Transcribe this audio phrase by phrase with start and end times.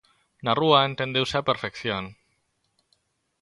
[0.43, 2.03] Na rúa entendeuse á perfección.